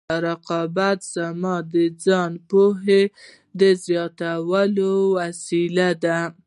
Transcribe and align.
رقیب 0.25 0.77
زما 1.13 1.55
د 1.73 1.73
ځان 2.05 2.31
پوهې 2.49 3.03
د 3.59 3.61
زیاتولو 3.85 4.91
وسیله 5.17 5.89
ده 6.03 6.19